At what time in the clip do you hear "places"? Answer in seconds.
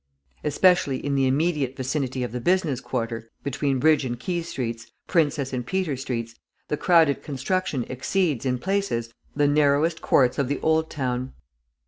8.57-9.13